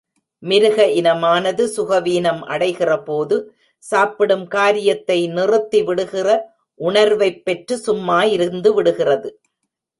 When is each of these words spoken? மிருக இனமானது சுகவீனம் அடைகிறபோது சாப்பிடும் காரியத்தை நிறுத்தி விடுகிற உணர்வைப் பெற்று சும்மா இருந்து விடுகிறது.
மிருக 0.43 0.85
இனமானது 0.85 1.63
சுகவீனம் 1.75 2.39
அடைகிறபோது 2.47 3.35
சாப்பிடும் 3.83 4.47
காரியத்தை 4.47 5.27
நிறுத்தி 5.27 5.83
விடுகிற 5.83 6.27
உணர்வைப் 6.79 7.41
பெற்று 7.43 7.77
சும்மா 7.77 8.23
இருந்து 8.23 8.73
விடுகிறது. 8.73 9.29